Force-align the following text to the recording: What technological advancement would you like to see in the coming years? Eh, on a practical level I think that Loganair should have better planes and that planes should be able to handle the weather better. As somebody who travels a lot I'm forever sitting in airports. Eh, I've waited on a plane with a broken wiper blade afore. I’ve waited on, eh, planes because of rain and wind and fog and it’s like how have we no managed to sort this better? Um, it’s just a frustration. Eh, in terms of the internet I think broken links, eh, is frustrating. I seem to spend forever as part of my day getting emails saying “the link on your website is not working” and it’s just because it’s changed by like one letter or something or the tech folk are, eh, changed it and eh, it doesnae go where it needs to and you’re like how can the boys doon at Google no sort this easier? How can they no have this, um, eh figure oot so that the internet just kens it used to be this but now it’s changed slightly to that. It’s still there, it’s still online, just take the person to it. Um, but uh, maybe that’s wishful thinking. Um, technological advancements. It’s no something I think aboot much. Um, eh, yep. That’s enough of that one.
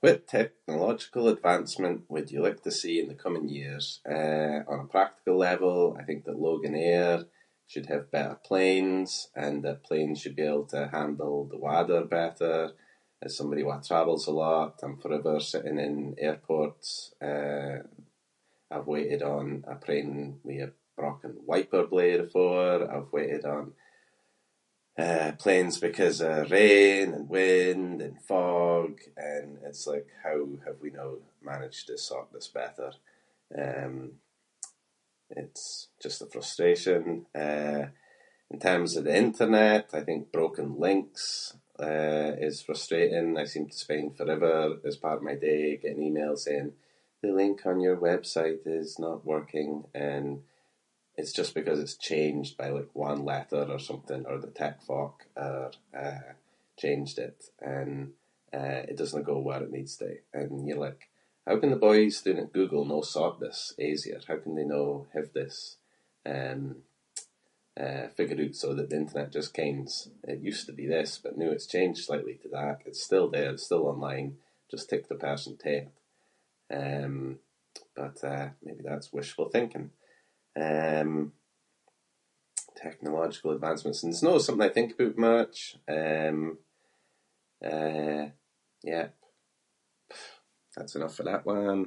What 0.00 0.28
technological 0.28 1.22
advancement 1.28 2.00
would 2.08 2.30
you 2.30 2.40
like 2.40 2.62
to 2.62 2.70
see 2.80 2.94
in 3.00 3.08
the 3.08 3.14
coming 3.24 3.48
years? 3.60 3.86
Eh, 4.16 4.58
on 4.72 4.78
a 4.84 4.88
practical 4.96 5.36
level 5.48 5.74
I 6.00 6.04
think 6.08 6.20
that 6.24 6.40
Loganair 6.46 7.14
should 7.72 7.86
have 7.94 8.10
better 8.16 8.36
planes 8.50 9.12
and 9.44 9.54
that 9.64 9.82
planes 9.88 10.20
should 10.20 10.36
be 10.36 10.42
able 10.50 10.64
to 10.74 10.80
handle 10.98 11.36
the 11.52 11.58
weather 11.66 12.02
better. 12.18 12.72
As 13.26 13.36
somebody 13.36 13.62
who 13.62 13.72
travels 13.90 14.24
a 14.28 14.30
lot 14.44 14.72
I'm 14.82 14.98
forever 15.02 15.34
sitting 15.40 15.78
in 15.88 15.98
airports. 16.28 16.90
Eh, 17.30 17.78
I've 18.74 18.86
waited 18.94 19.22
on 19.34 19.48
a 19.66 19.74
plane 19.84 20.22
with 20.44 20.60
a 20.66 20.72
broken 21.00 21.32
wiper 21.50 21.82
blade 21.92 22.20
afore. 22.26 22.78
I’ve 22.94 23.12
waited 23.16 23.44
on, 23.56 23.64
eh, 25.04 25.30
planes 25.44 25.76
because 25.88 26.18
of 26.30 26.38
rain 26.58 27.08
and 27.16 27.28
wind 27.36 27.96
and 28.06 28.20
fog 28.30 28.90
and 29.32 29.48
it’s 29.68 29.84
like 29.92 30.08
how 30.24 30.40
have 30.66 30.78
we 30.84 30.90
no 31.02 31.08
managed 31.50 31.84
to 31.88 31.96
sort 32.10 32.28
this 32.34 32.48
better? 32.60 32.90
Um, 33.64 33.96
it’s 35.40 35.66
just 36.04 36.20
a 36.20 36.26
frustration. 36.34 37.02
Eh, 37.46 37.84
in 38.52 38.58
terms 38.66 38.90
of 38.96 39.04
the 39.06 39.16
internet 39.24 39.84
I 39.98 40.02
think 40.06 40.32
broken 40.38 40.78
links, 40.86 41.24
eh, 41.88 42.32
is 42.48 42.60
frustrating. 42.68 43.28
I 43.38 43.44
seem 43.52 43.66
to 43.68 43.82
spend 43.84 44.08
forever 44.18 44.56
as 44.88 44.98
part 45.04 45.18
of 45.18 45.22
my 45.30 45.36
day 45.50 45.64
getting 45.78 46.04
emails 46.08 46.40
saying 46.46 46.70
“the 47.22 47.32
link 47.40 47.58
on 47.70 47.78
your 47.86 47.96
website 48.08 48.62
is 48.80 48.98
not 49.06 49.24
working” 49.34 49.72
and 50.10 50.28
it’s 51.20 51.32
just 51.40 51.52
because 51.58 51.80
it’s 51.82 52.06
changed 52.12 52.52
by 52.60 52.68
like 52.76 52.90
one 53.10 53.20
letter 53.34 53.64
or 53.74 53.80
something 53.90 54.22
or 54.30 54.36
the 54.40 54.56
tech 54.62 54.76
folk 54.88 55.16
are, 55.46 55.70
eh, 56.04 56.30
changed 56.82 57.18
it 57.28 57.40
and 57.76 57.92
eh, 58.58 58.80
it 58.90 58.96
doesnae 58.98 59.24
go 59.30 59.36
where 59.40 59.64
it 59.66 59.74
needs 59.76 59.94
to 60.00 60.08
and 60.38 60.52
you’re 60.68 60.84
like 60.86 61.02
how 61.46 61.56
can 61.60 61.70
the 61.72 61.86
boys 61.90 62.14
doon 62.22 62.42
at 62.44 62.54
Google 62.58 62.84
no 62.84 63.00
sort 63.16 63.36
this 63.40 63.60
easier? 63.88 64.18
How 64.28 64.38
can 64.42 64.54
they 64.54 64.68
no 64.76 64.84
have 65.14 65.28
this, 65.38 65.56
um, 66.34 66.62
eh 67.84 68.06
figure 68.16 68.40
oot 68.44 68.54
so 68.62 68.68
that 68.76 68.88
the 68.88 69.00
internet 69.02 69.36
just 69.38 69.56
kens 69.58 69.92
it 70.32 70.46
used 70.50 70.66
to 70.66 70.78
be 70.80 70.86
this 70.94 71.10
but 71.22 71.36
now 71.40 71.50
it’s 71.54 71.74
changed 71.76 72.02
slightly 72.06 72.34
to 72.38 72.48
that. 72.58 72.78
It’s 72.88 73.04
still 73.08 73.28
there, 73.30 73.50
it’s 73.54 73.66
still 73.68 73.90
online, 73.92 74.28
just 74.72 74.84
take 74.88 75.06
the 75.08 75.24
person 75.28 75.52
to 75.56 75.70
it. 75.82 75.88
Um, 76.82 77.14
but 77.98 78.16
uh, 78.34 78.46
maybe 78.66 78.82
that’s 78.84 79.12
wishful 79.18 79.50
thinking. 79.56 79.88
Um, 80.70 81.12
technological 82.86 83.50
advancements. 83.56 84.00
It’s 84.02 84.26
no 84.26 84.32
something 84.36 84.66
I 84.68 84.74
think 84.76 84.88
aboot 84.90 85.16
much. 85.32 85.56
Um, 86.00 86.38
eh, 87.72 88.24
yep. 88.92 89.14
That’s 90.74 90.96
enough 90.98 91.18
of 91.20 91.26
that 91.28 91.44
one. 91.54 91.82